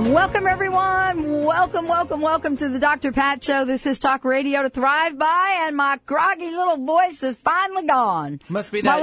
[0.00, 1.44] Welcome, everyone.
[1.44, 3.12] Welcome, welcome, welcome to the Dr.
[3.12, 3.66] Pat Show.
[3.66, 8.40] This is Talk Radio to Thrive By, and my groggy little voice is finally gone.
[8.48, 9.02] Must be My that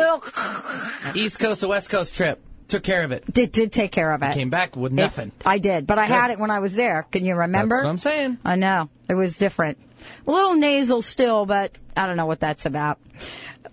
[1.13, 2.41] little East Coast to West Coast trip.
[2.70, 3.31] Took care of it.
[3.31, 4.34] did, did take care of it.
[4.34, 5.31] Came back with It- nothing.
[5.45, 6.13] I did, but I Good.
[6.13, 7.05] had it when I was there.
[7.11, 7.75] Can you remember?
[7.75, 8.39] That's what I'm saying.
[8.44, 8.89] I know.
[9.08, 9.77] It was different.
[10.25, 12.98] A little nasal still, but I don't know what that's about.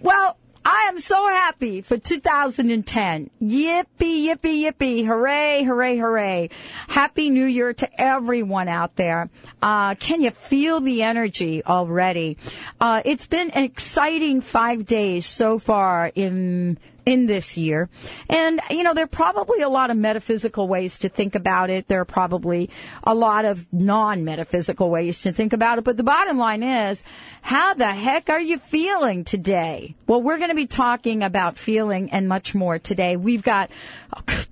[0.01, 3.31] Well, I am so happy for 2010.
[3.43, 5.05] Yippee, yippee, yippee.
[5.05, 6.51] Hooray, hooray, hooray.
[6.89, 9.29] Happy New Year to everyone out there.
[9.61, 12.39] Uh, can you feel the energy already?
[12.81, 17.89] Uh, it's been an exciting five days so far in in this year.
[18.29, 21.89] And, you know, there are probably a lot of metaphysical ways to think about it.
[21.89, 22.71] There are probably
[23.03, 25.85] a lot of non-metaphysical ways to think about it.
[25.85, 27.03] But the bottom line is,
[27.43, 29.95] how the heck are you feeling today?
[30.07, 33.17] Well, we're going to be talking about feeling and much more today.
[33.17, 33.71] We've got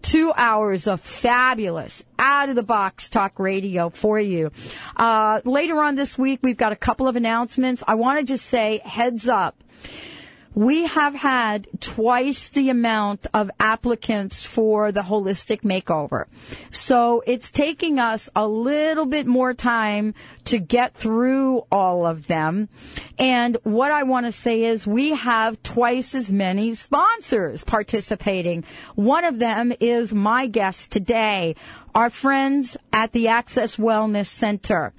[0.03, 4.51] two hours of fabulous out of the box talk radio for you.
[4.97, 7.83] Uh, later on this week, we've got a couple of announcements.
[7.87, 9.57] I want to just say heads up
[10.55, 16.27] we have had twice the amount of applicants for the holistic makeover.
[16.71, 20.15] So it's taking us a little bit more time
[20.45, 22.69] to get through all of them.
[23.19, 28.65] And what I want to say is we have twice as many sponsors participating.
[28.95, 31.57] One of them is my guest today,
[31.95, 34.93] our friends at the Access Wellness Center.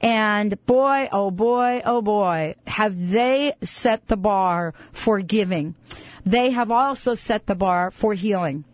[0.00, 5.74] And boy, oh boy, oh boy, have they set the bar for giving.
[6.24, 8.64] They have also set the bar for healing.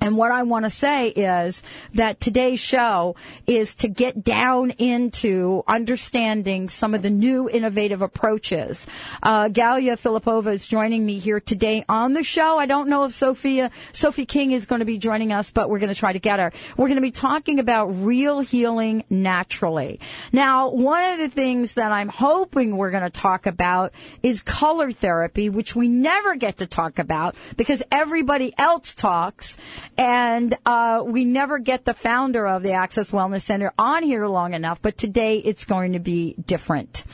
[0.00, 1.62] And what I want to say is
[1.94, 3.16] that today's show
[3.46, 8.86] is to get down into understanding some of the new innovative approaches.
[9.22, 12.58] Uh, Galia Filipova is joining me here today on the show.
[12.58, 15.78] I don't know if Sophia, Sophie King is going to be joining us, but we're
[15.78, 16.52] going to try to get her.
[16.76, 20.00] We're going to be talking about real healing naturally.
[20.32, 24.92] Now, one of the things that I'm hoping we're going to talk about is color
[24.92, 29.56] therapy, which we never get to talk about because everybody else talks
[29.98, 34.54] and uh, we never get the founder of the Access Wellness Center on here long
[34.54, 34.82] enough.
[34.82, 37.04] But today it's going to be different.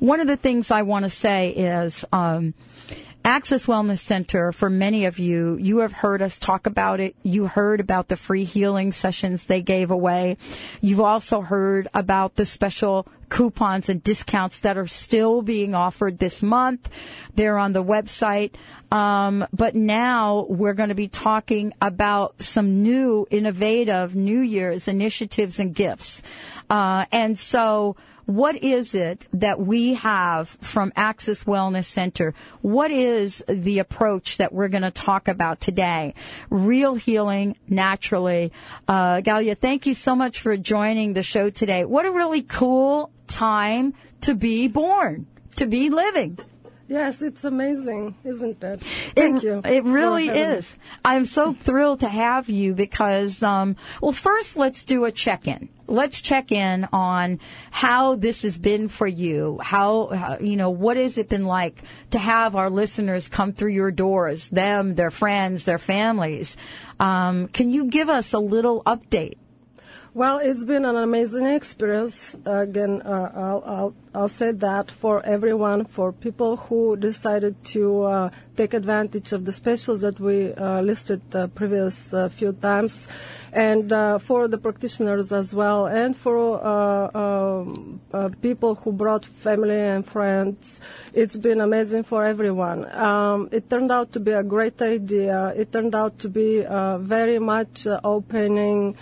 [0.00, 2.04] One of the things I want to say is.
[2.12, 2.54] Um,
[3.24, 7.14] Access Wellness Center, for many of you, you have heard us talk about it.
[7.22, 10.38] You heard about the free healing sessions they gave away.
[10.80, 16.42] You've also heard about the special coupons and discounts that are still being offered this
[16.42, 16.88] month.
[17.36, 18.54] They're on the website.
[18.90, 25.60] Um, but now we're going to be talking about some new innovative New Year's initiatives
[25.60, 26.22] and gifts.
[26.68, 27.96] Uh, and so,
[28.26, 32.34] what is it that we have from Access Wellness Center?
[32.60, 36.14] What is the approach that we're going to talk about today?
[36.50, 38.52] Real healing naturally.
[38.86, 41.84] Uh, Galia, thank you so much for joining the show today.
[41.84, 46.38] What a really cool time to be born, to be living.
[46.88, 48.82] Yes, it's amazing, isn't it?
[48.82, 49.62] Thank it, you.
[49.64, 50.76] It really is.
[51.02, 55.70] I'm so thrilled to have you because, um, well, first let's do a check-in.
[55.92, 57.38] Let's check in on
[57.70, 59.60] how this has been for you.
[59.62, 61.82] How, how, you know, what has it been like
[62.12, 66.56] to have our listeners come through your doors, them, their friends, their families?
[66.98, 69.36] Um, can you give us a little update?
[70.14, 72.36] Well, it's been an amazing experience.
[72.46, 78.30] again, uh, I'll, I'll, I'll say that for everyone, for people who decided to uh,
[78.56, 83.08] take advantage of the specials that we uh, listed the previous uh, few times,
[83.52, 89.24] and uh, for the practitioners as well, and for uh, um, uh, people who brought
[89.24, 90.80] family and friends.
[91.12, 92.90] It's been amazing for everyone.
[92.94, 95.52] Um, it turned out to be a great idea.
[95.56, 98.96] It turned out to be uh, very much uh, opening.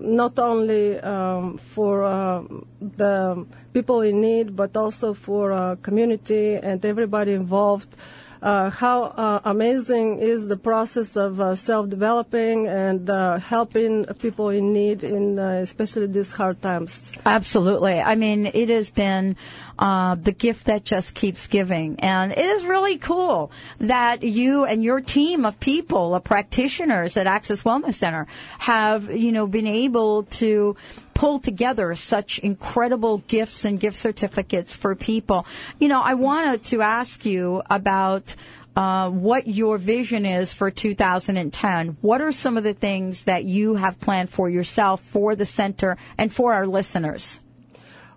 [0.00, 2.42] Not only um, for uh,
[2.80, 7.94] the people in need, but also for uh, community and everybody involved.
[8.42, 14.72] Uh, how uh, amazing is the process of uh, self-developing and uh, helping people in
[14.72, 17.12] need in especially these hard times.
[17.26, 18.00] Absolutely.
[18.00, 19.36] I mean, it has been
[19.80, 21.98] uh, the gift that just keeps giving.
[22.00, 27.26] And it is really cool that you and your team of people, of practitioners at
[27.26, 28.26] Access Wellness Center,
[28.58, 30.76] have, you know, been able to
[31.14, 35.46] pull together such incredible gifts and gift certificates for people.
[35.78, 38.34] You know, I wanted to ask you about
[38.76, 41.96] uh, what your vision is for 2010.
[42.02, 45.96] What are some of the things that you have planned for yourself, for the center,
[46.18, 47.40] and for our listeners?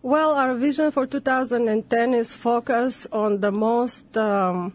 [0.06, 4.74] Well, our vision for 2010 is focus on the most um,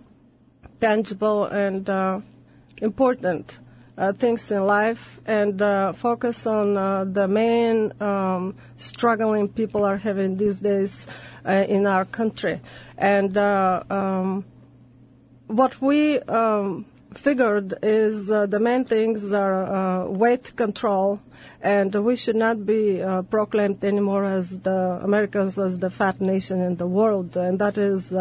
[0.81, 2.21] tangible and uh,
[2.81, 3.59] important
[3.99, 9.99] uh, things in life and uh, focus on uh, the main um, struggling people are
[9.99, 11.07] having these days
[11.45, 12.63] uh, in our country.
[12.97, 14.47] And uh, um,
[15.47, 21.21] what we um, figured is uh, the main things are weight control,
[21.63, 26.77] and we should not be proclaimed anymore as the Americans as the fat nation in
[26.77, 28.13] the world, and that is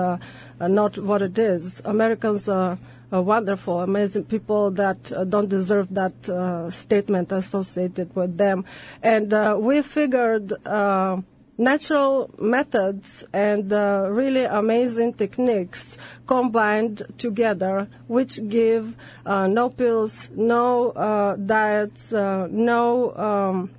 [0.60, 1.82] not what it is.
[1.86, 2.78] Americans are
[3.12, 8.66] uh, wonderful, amazing people that uh, don't deserve that uh, statement associated with them.
[9.02, 11.22] And uh, we figured uh,
[11.58, 18.96] natural methods and uh, really amazing techniques combined together, which give
[19.26, 23.70] no pills, no diets, no um,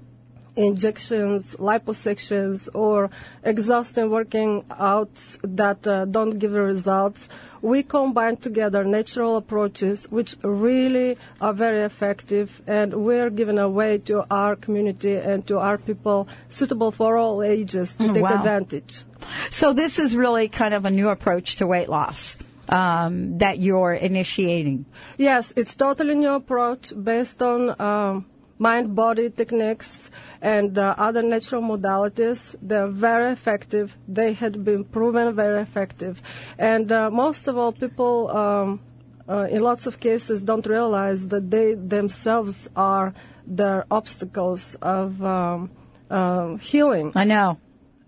[0.59, 3.11] injections, liposuctions, or
[3.45, 7.29] exhausting working outs that uh, don't give results.
[7.63, 14.25] We combine together natural approaches which really are very effective and we're giving away to
[14.31, 18.37] our community and to our people suitable for all ages to oh, take wow.
[18.37, 19.05] advantage.
[19.51, 22.37] So this is really kind of a new approach to weight loss.
[22.71, 24.85] Um, that you're initiating.
[25.17, 28.27] Yes, it's totally new approach based on um,
[28.59, 30.11] mind body techniques
[30.43, 32.55] and uh, other natural modalities.
[32.61, 33.97] They're very effective.
[34.07, 36.23] They had been proven very effective.
[36.59, 38.81] And uh, most of all, people um,
[39.29, 43.15] uh, in lots of cases don't realize that they themselves are
[43.47, 45.71] the obstacles of um,
[46.11, 47.13] uh, healing.
[47.15, 47.59] I know.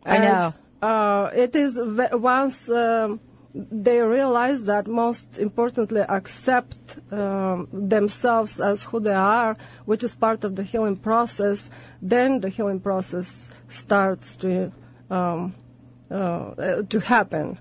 [0.05, 0.55] I and, know.
[0.89, 1.79] Uh, it is
[2.13, 2.71] once.
[2.71, 3.21] Um,
[3.55, 9.57] they realize that most importantly accept um, themselves as who they are,
[9.87, 11.71] which is part of the healing process,
[12.01, 14.73] then the healing process starts to
[15.11, 15.55] um,
[16.11, 17.59] uh, to happen.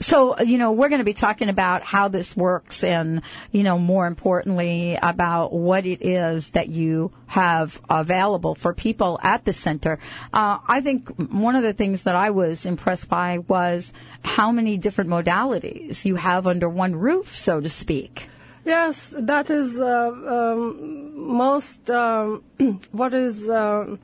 [0.00, 3.22] So, you know, we're going to be talking about how this works and,
[3.52, 9.44] you know, more importantly about what it is that you have available for people at
[9.44, 9.98] the center.
[10.32, 14.78] Uh, I think one of the things that I was impressed by was how many
[14.78, 18.28] different modalities you have under one roof, so to speak.
[18.64, 22.42] Yes, that is uh, um, most um,
[22.92, 23.96] what is uh,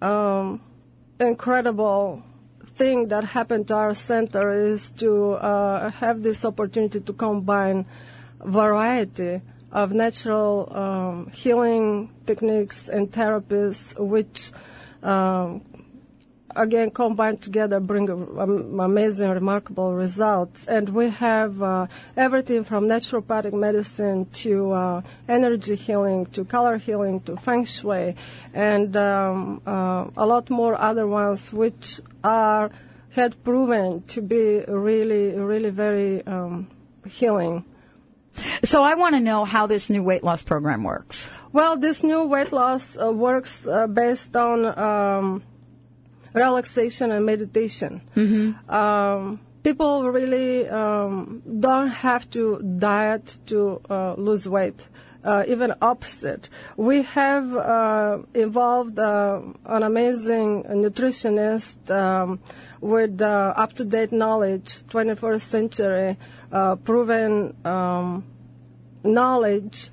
[0.00, 0.60] um,
[1.18, 2.22] incredible
[2.82, 7.86] thing that happened to our center is to uh, have this opportunity to combine
[8.44, 9.40] variety
[9.70, 14.50] of natural um, healing techniques and therapies, which
[15.04, 15.62] um,
[16.56, 20.66] again combined together bring um, amazing, remarkable results.
[20.66, 27.20] And we have uh, everything from naturopathic medicine to uh, energy healing to color healing
[27.22, 28.14] to feng shui,
[28.54, 32.70] and um, uh, a lot more other ones which are
[33.10, 36.68] had proven to be really, really very um,
[37.06, 37.64] healing.
[38.64, 41.28] So I want to know how this new weight loss program works.
[41.52, 45.42] Well, this new weight loss uh, works uh, based on um,
[46.34, 48.02] relaxation and meditation.
[48.16, 48.70] Mm-hmm.
[48.70, 54.88] Um, people really um, don't have to diet to uh, lose weight.
[55.24, 56.48] Uh, even opposite.
[56.76, 62.40] We have uh, involved uh, an amazing nutritionist um,
[62.80, 66.16] with uh, up-to-date knowledge, 21st century
[66.50, 68.24] uh, proven um,
[69.04, 69.90] knowledge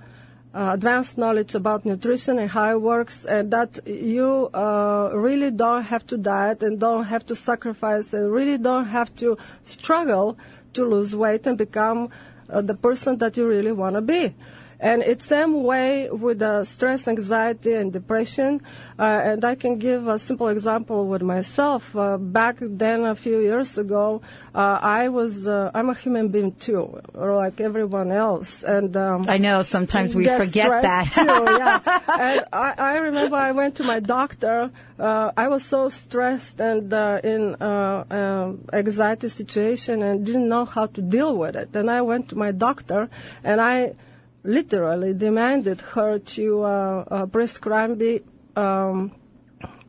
[0.54, 6.06] advanced knowledge about nutrition and how it works, and that you uh, really don't have
[6.08, 10.38] to diet and don't have to sacrifice and really don't have to struggle
[10.74, 12.10] to lose weight and become
[12.50, 14.34] uh, the person that you really want to be.
[14.82, 18.62] And it's same way with uh, stress, anxiety, and depression.
[18.98, 21.94] Uh, and I can give a simple example with myself.
[21.96, 24.22] Uh, back then, a few years ago,
[24.56, 28.64] uh, I was uh, I'm a human being too, or like everyone else.
[28.64, 31.12] And um, I know sometimes we forget that.
[31.14, 31.26] too,
[31.60, 31.80] yeah.
[32.08, 34.72] And I, I remember I went to my doctor.
[34.98, 36.92] Uh, I was so stressed and
[37.24, 41.70] in um, anxiety situation and didn't know how to deal with it.
[41.74, 43.10] And I went to my doctor
[43.44, 43.96] and I
[44.44, 48.22] literally demanded her to uh, uh, prescribe me
[48.56, 49.12] um,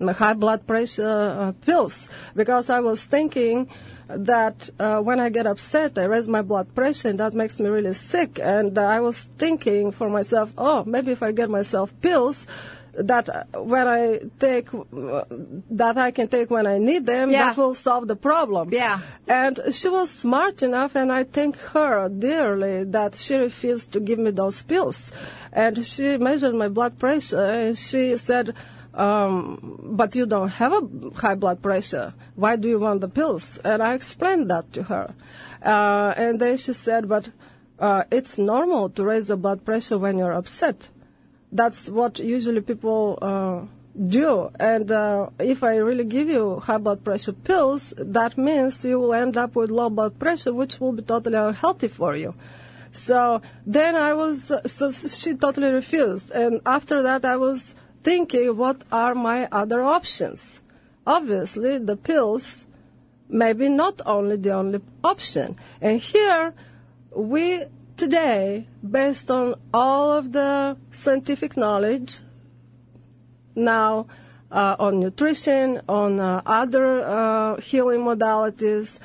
[0.01, 3.69] high blood pressure uh, pills because I was thinking
[4.09, 7.69] that uh, when I get upset, I raise my blood pressure, and that makes me
[7.69, 8.41] really sick.
[8.43, 12.47] And uh, I was thinking for myself, oh, maybe if I get myself pills,
[12.95, 14.69] that when I take
[15.71, 17.47] that I can take when I need them, Yeah.
[17.47, 18.71] that will solve the problem.
[18.73, 19.01] Yeah.
[19.29, 24.19] And she was smart enough, and I thank her dearly that she refused to give
[24.19, 25.13] me those pills.
[25.53, 28.55] And she measured my blood pressure, and she said,
[28.95, 30.83] um, "But you don't have a
[31.15, 32.13] high blood pressure.
[32.35, 35.15] Why do you want the pills?" And I explained that to her,
[35.65, 37.31] uh, and then she said, "But."
[37.81, 40.91] Uh, it's normal to raise the blood pressure when you're upset
[41.53, 43.67] that's what usually people uh,
[44.07, 44.51] do.
[44.59, 49.15] And uh, if I really give you high blood pressure pills, that means you will
[49.15, 52.35] end up with low blood pressure, which will be totally unhealthy for you.
[52.93, 56.31] So then I was, so she totally refused.
[56.31, 60.61] And after that, I was thinking, what are my other options?
[61.07, 62.67] Obviously, the pills
[63.29, 65.57] maybe not only the only option.
[65.81, 66.53] And here,
[67.15, 67.65] we
[68.01, 72.21] today, based on all of the scientific knowledge,
[73.55, 74.07] now
[74.51, 78.99] uh, on nutrition, on uh, other uh, healing modalities,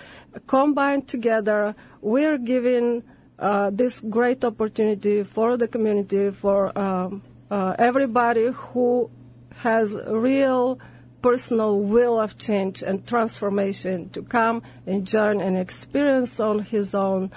[0.48, 3.04] combined together, we're giving
[3.38, 7.22] uh, this great opportunity for the community, for um,
[7.52, 9.12] uh, everybody who
[9.58, 10.80] has real
[11.22, 17.30] personal will of change and transformation to come and join and experience on his own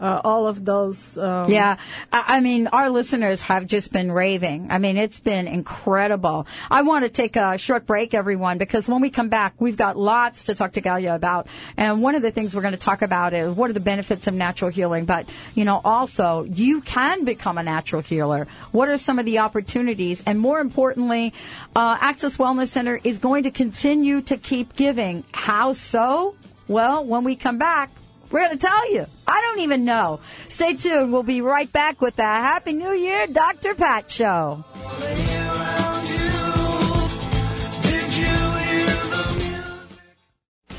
[0.00, 1.16] uh, all of those.
[1.16, 1.76] Um, Yeah,
[2.12, 4.68] I I mean, our listeners have just been raving.
[4.70, 6.46] I mean, it's been incredible.
[6.70, 9.96] I want to take a short break, everyone, because when we come back, we've got
[9.96, 11.46] lots to talk to Galia about.
[11.76, 14.26] And one of the things we're going to talk about is what are the benefits
[14.26, 15.04] of natural healing.
[15.04, 18.46] But, you know, also, you can become a natural healer.
[18.72, 20.22] What are some of the opportunities?
[20.26, 21.32] And more importantly,
[21.76, 25.24] uh, Access Wellness Center is going to continue to keep giving.
[25.32, 26.34] How so?
[26.66, 27.90] Well, when we come back,
[28.34, 29.06] we're going to tell you.
[29.28, 30.18] I don't even know.
[30.48, 31.12] Stay tuned.
[31.12, 33.76] We'll be right back with the Happy New Year Dr.
[33.76, 34.64] Pat Show.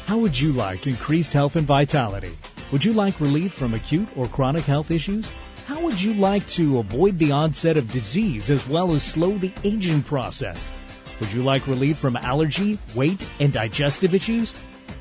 [0.05, 2.35] How would you like increased health and vitality?
[2.73, 5.31] Would you like relief from acute or chronic health issues?
[5.65, 9.53] How would you like to avoid the onset of disease as well as slow the
[9.63, 10.69] aging process?
[11.21, 14.53] Would you like relief from allergy, weight, and digestive issues?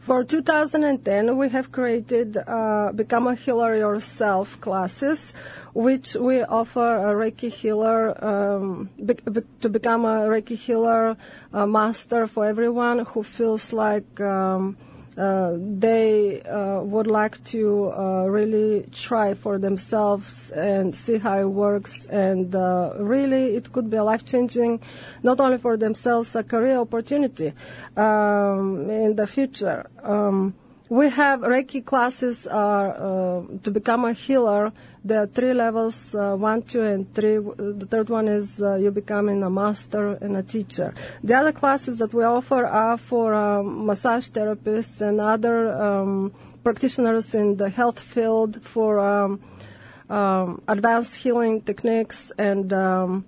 [0.04, 5.32] For 2010, we have created uh, Become a Healer Yourself classes,
[5.72, 11.16] which we offer a Reiki healer um, be- be- to become a Reiki healer
[11.54, 14.76] master for everyone who feels like um,
[15.16, 22.06] they uh, would like to uh, really try for themselves and see how it works.
[22.06, 24.80] And uh, really, it could be a life changing,
[25.22, 27.52] not only for themselves, a career opportunity
[27.96, 29.86] um, in the future.
[30.02, 30.54] Um,
[30.94, 34.72] we have Reiki classes uh, to become a healer.
[35.04, 37.38] There are three levels, uh, one, two, and three.
[37.38, 40.94] The third one is uh, you becoming a master and a teacher.
[41.24, 47.34] The other classes that we offer are for um, massage therapists and other um, practitioners
[47.34, 49.40] in the health field for um,
[50.10, 53.24] um advanced healing techniques and um,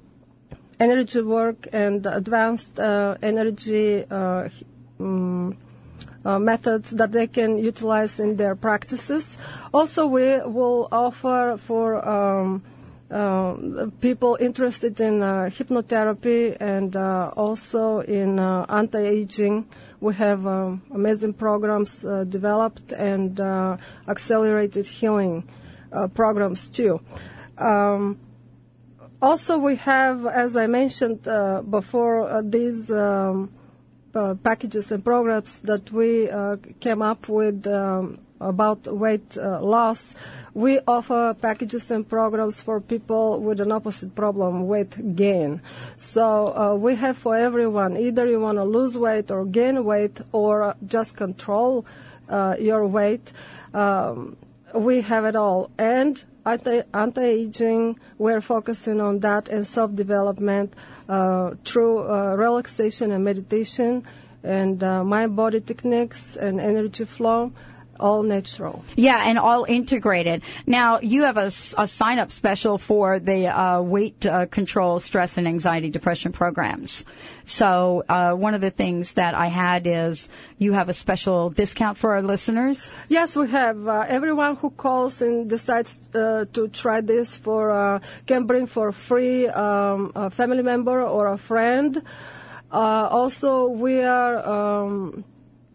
[0.78, 4.48] energy work and advanced uh, energy uh,
[5.00, 5.50] uh,
[6.38, 9.38] methods that they can utilize in their practices.
[9.72, 12.62] Also, we will offer for um,
[13.10, 13.54] uh,
[14.00, 19.64] people interested in uh, hypnotherapy and uh, also in uh, anti-aging.
[20.00, 23.38] We have um, amazing programs uh, developed and
[24.08, 25.48] accelerated healing
[26.14, 27.00] programs too.
[27.56, 28.18] Um,
[29.22, 31.22] also, we have, as I mentioned
[31.70, 33.55] before, these um, uh,
[34.42, 40.14] packages and programs that we uh, came up with um, about weight uh, loss,
[40.54, 45.60] we offer packages and programs for people with an opposite problem, weight gain.
[45.96, 50.20] So uh, we have for everyone, either you want to lose weight or gain weight
[50.32, 51.86] or just control
[52.28, 53.32] uh, your weight.
[53.74, 54.36] Um,
[54.74, 55.70] we have it all.
[55.78, 60.95] And anti-aging, we're focusing on that and self-development uh,
[61.64, 64.04] through uh, relaxation and meditation
[64.42, 67.52] and uh, mind body techniques and energy flow
[67.98, 68.84] all natural.
[68.96, 70.42] Yeah, and all integrated.
[70.66, 71.46] Now, you have a,
[71.78, 77.04] a sign up special for the uh, weight uh, control, stress, and anxiety depression programs.
[77.44, 80.28] So, uh, one of the things that I had is
[80.58, 82.90] you have a special discount for our listeners?
[83.08, 83.86] Yes, we have.
[83.86, 88.92] Uh, everyone who calls and decides uh, to try this for uh, can bring for
[88.92, 92.02] free um, a family member or a friend.
[92.72, 94.36] also, we are.
[94.46, 95.24] Um,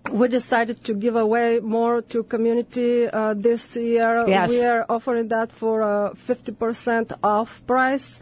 [0.10, 4.28] we decided to give away more to community uh, this year.
[4.28, 4.50] Yes.
[4.50, 8.22] We are offering that for a 50% off price.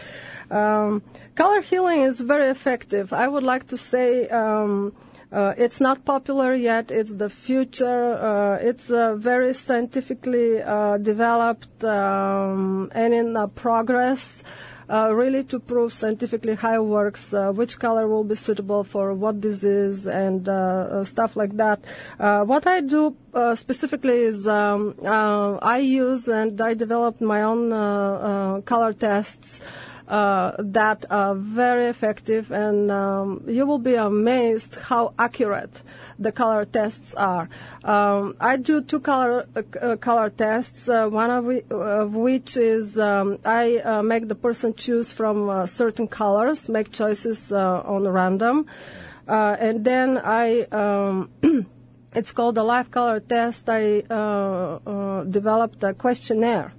[0.51, 1.03] Um,
[1.35, 3.13] color healing is very effective.
[3.13, 4.93] I would like to say um,
[5.33, 6.93] uh, it's not popular yet.
[6.93, 8.15] It's the future.
[8.15, 14.45] Uh, it's uh, very scientifically uh, developed um, and in uh, progress.
[14.89, 19.15] Uh, really to prove scientifically how it works, uh, which color will be suitable for
[19.15, 21.83] what disease and uh, stuff like that.
[22.21, 23.17] Uh, what I do
[23.55, 29.61] specifically is um, uh, I use and I developed my own color tests
[30.09, 35.83] uh, that are very effective, and um, you will be amazed how accurate
[36.19, 37.49] the color tests are.
[37.83, 40.89] Um, I do two color uh, color tests.
[40.89, 45.49] Uh, one of, whi- of which is um, I uh, make the person choose from
[45.49, 48.67] uh, certain colors, make choices uh, on random,
[49.29, 50.63] uh, and then I.
[50.71, 51.31] Um,
[52.17, 53.69] It's called the life color test.
[53.69, 54.03] I
[55.29, 56.73] developed a questionnaire.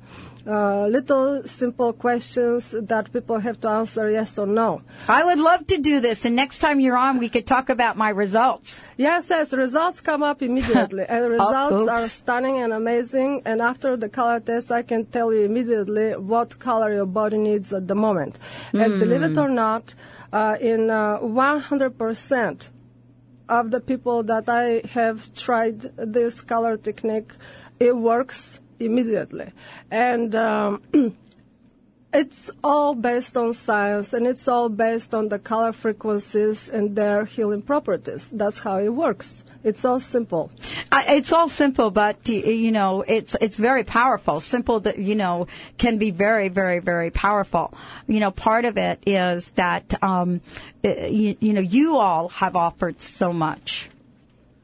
[0.47, 4.83] Uh, little simple questions that people have to answer yes or no.
[5.07, 7.97] I would love to do this, and next time you're on, we could talk about
[7.97, 8.79] my results.
[8.95, 11.89] Yes, yes, results come up immediately, and results oops.
[11.89, 13.41] are stunning and amazing.
[13.45, 17.73] And after the color test, I can tell you immediately what color your body needs
[17.73, 18.37] at the moment.
[18.71, 19.95] And believe it or not,
[20.31, 22.69] uh, in uh, 100%
[23.49, 27.31] of the people that I have tried this color technique,
[27.79, 29.51] it works immediately.
[29.91, 30.81] And um,
[32.15, 37.25] it's all based on science and it's all based on the color frequencies and their
[37.25, 38.29] healing properties.
[38.29, 39.43] That's how it works.
[39.65, 40.51] It's all simple.
[40.91, 44.39] I, it's all simple, but you know, it's it's very powerful.
[44.39, 45.47] Simple that you know
[45.79, 47.73] can be very, very, very powerful.
[48.07, 50.41] You know, part of it is that um,
[50.83, 53.89] you, you know you all have offered so much.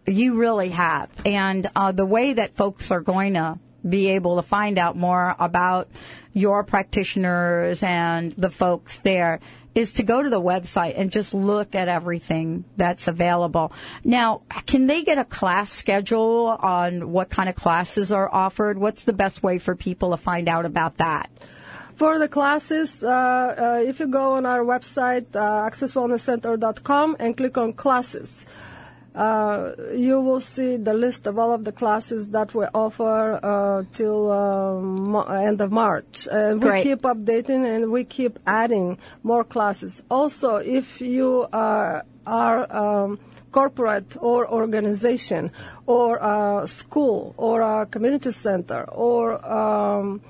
[0.05, 4.41] You really have, and uh, the way that folks are going to be able to
[4.41, 5.89] find out more about
[6.33, 9.39] your practitioners and the folks there
[9.73, 13.71] is to go to the website and just look at everything that's available.
[14.03, 18.77] Now, can they get a class schedule on what kind of classes are offered?
[18.77, 21.29] What's the best way for people to find out about that?
[21.95, 27.57] For the classes, uh, uh, if you go on our website, uh, accesswellnesscenter.com, and click
[27.57, 28.45] on classes,
[29.15, 33.83] uh, you will see the list of all of the classes that we offer uh,
[33.93, 36.27] till um, mo- end of March.
[36.31, 40.03] And we keep updating and we keep adding more classes.
[40.09, 43.19] Also, if you uh, are um,
[43.51, 45.51] corporate or organization
[45.85, 50.21] or a school or a community center or um,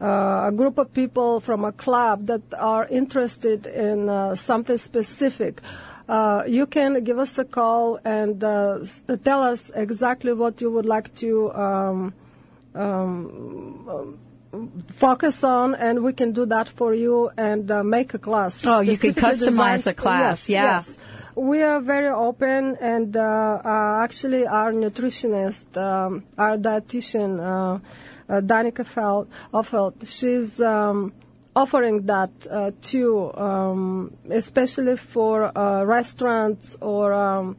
[0.00, 5.62] uh, a group of people from a club that are interested in uh, something specific,
[5.62, 5.93] uh,
[6.46, 8.78] you can give us a call and uh,
[9.24, 12.14] tell us exactly what you would like to um,
[12.74, 14.18] um,
[14.94, 18.64] focus on, and we can do that for you and uh, make a class.
[18.64, 20.76] Oh, you can customize a class, Yes, yeah.
[20.76, 20.98] yes.
[21.36, 23.20] We are very open, and uh,
[23.64, 27.80] uh, actually, our nutritionist, um, our dietitian, uh,
[28.28, 31.12] uh, Danica Feld, Offeld, she's um,
[31.56, 37.56] offering that uh, too, um, especially for uh, restaurants or um,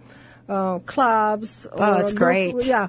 [0.49, 1.67] uh, clubs.
[1.71, 2.65] Oh, or that's group- great.
[2.65, 2.87] Yeah.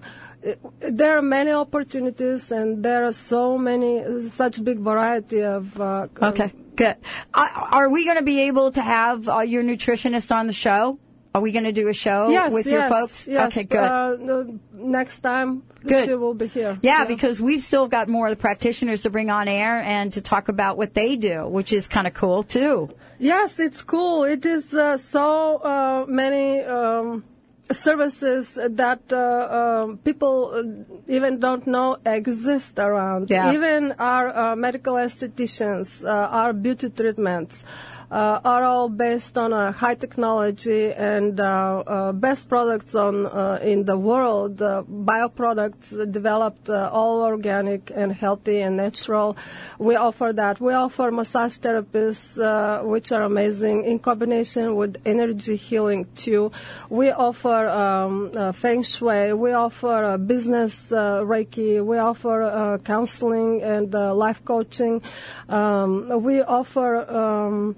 [0.78, 5.80] There are many opportunities, and there are so many, such big variety of.
[5.80, 6.96] Uh, Okay, good.
[7.34, 10.98] Are we going to be able to have uh, your nutritionist on the show?
[11.36, 13.28] Are we going to do a show yes, with yes, your folks?
[13.28, 13.52] Yes.
[13.52, 13.78] Okay, good.
[13.78, 16.06] Uh, no, next time Good.
[16.06, 16.78] she will be here.
[16.80, 20.22] yeah, because we've still got more of the practitioners to bring on air and to
[20.22, 22.88] talk about what they do, which is kind of cool too.
[23.18, 24.24] Yes, it's cool.
[24.24, 27.22] It is uh, so uh, many um,
[27.70, 33.28] services that uh, um, people uh, even don't know exist around.
[33.28, 33.52] Yeah.
[33.52, 37.62] Even our uh, medical estheticians, uh, our beauty treatments.
[38.08, 43.58] Uh, are all based on uh, high technology and uh, uh, best products on uh,
[43.60, 44.62] in the world.
[44.62, 49.36] Uh, bioproducts developed all organic and healthy and natural.
[49.80, 50.60] We offer that.
[50.60, 52.38] We offer massage therapies,
[52.84, 56.52] which are amazing in combination with energy healing too.
[56.88, 59.32] We offer um, feng shui.
[59.32, 61.84] We offer business reiki.
[61.84, 65.02] We offer counseling and life coaching.
[65.48, 66.98] Um, we offer.
[67.10, 67.76] Um,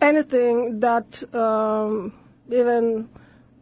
[0.00, 2.12] anything that um,
[2.50, 3.08] even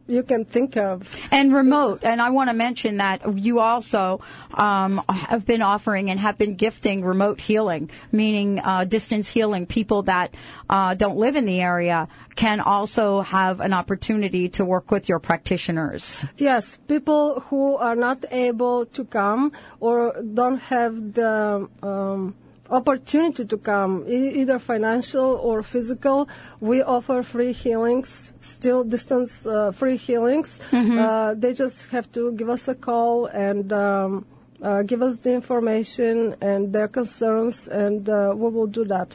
[0.06, 1.14] you can think of.
[1.30, 2.00] And remote.
[2.02, 4.20] And I want to mention that you also
[4.52, 9.66] um, have been offering and have been gifting remote healing, meaning uh, distance healing.
[9.66, 10.34] People that
[10.68, 15.18] uh, don't live in the area can also have an opportunity to work with your
[15.18, 16.24] practitioners.
[16.36, 22.34] Yes, people who are not able to come or don't have the um,
[22.70, 26.28] opportunity to come, e- either financial or physical,
[26.60, 30.60] we offer free healings, still distance uh, free healings.
[30.98, 34.24] Uh, they just have to give us a call and um,
[34.62, 39.14] uh, give us the information and their concerns, and uh, we will do that.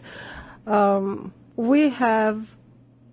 [0.67, 2.47] Um, we have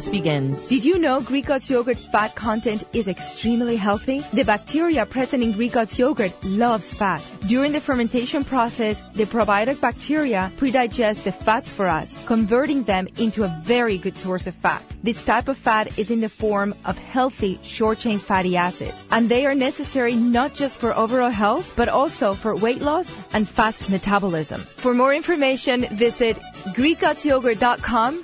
[0.09, 0.67] begins.
[0.67, 4.19] Did you know Greek God's yogurt fat content is extremely healthy?
[4.33, 7.25] The bacteria present in Greek God's yogurt loves fat.
[7.47, 13.43] During the fermentation process, the probiotic bacteria predigest the fats for us, converting them into
[13.43, 14.83] a very good source of fat.
[15.03, 19.45] This type of fat is in the form of healthy short-chain fatty acids, and they
[19.45, 24.59] are necessary not just for overall health, but also for weight loss and fast metabolism.
[24.59, 26.37] For more information, visit
[26.75, 28.23] GreekGodsYogurt.com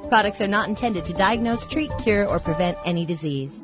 [0.11, 3.63] Products are not intended to diagnose, treat, cure, or prevent any disease.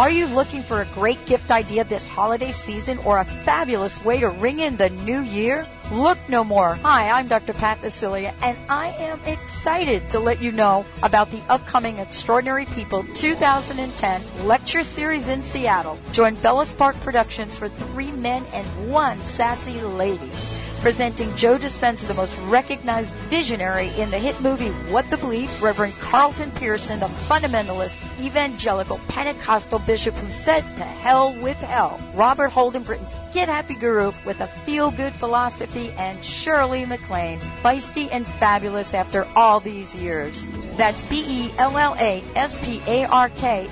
[0.00, 4.18] Are you looking for a great gift idea this holiday season or a fabulous way
[4.18, 5.64] to ring in the new year?
[5.92, 6.74] Look no more.
[6.82, 7.52] Hi, I'm Dr.
[7.52, 13.04] Pat Baccili, and I am excited to let you know about the upcoming Extraordinary People
[13.14, 15.96] 2010 lecture series in Seattle.
[16.10, 20.32] Join Bella Spark Productions for three men and one sassy lady.
[20.82, 25.94] Presenting Joe Dispenza, the most recognized visionary in the hit movie What the Bleep, Reverend
[26.00, 32.00] Carlton Pearson, the fundamentalist evangelical Pentecostal bishop who said to hell with hell.
[32.14, 38.26] Robert Holden, Britain's Get Happy Guru with a feel-good philosophy and Shirley MacLaine, feisty and
[38.26, 40.44] fabulous after all these years.
[40.76, 41.60] That's B-E-L-L-A-S-P-A-R-K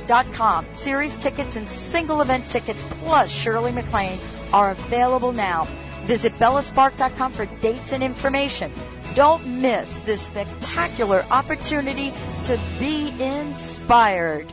[0.07, 0.65] dot com.
[0.75, 4.21] Series tickets and single event tickets plus Shirley MacLaine
[4.53, 5.67] are available now.
[6.11, 8.73] Visit bellaspark.com for dates and information.
[9.15, 12.13] Don't miss this spectacular opportunity
[12.47, 14.53] to be inspired.